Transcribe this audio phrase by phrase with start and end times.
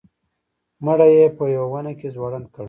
[0.85, 2.59] مړی یې په یوه ونه کې ځوړند کړ.